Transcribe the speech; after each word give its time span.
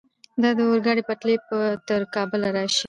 د 0.41 0.43
اورګاډي 0.69 1.03
پټلۍ 1.07 1.35
به 1.47 1.59
تر 1.87 2.01
کابل 2.15 2.41
راشي؟ 2.55 2.79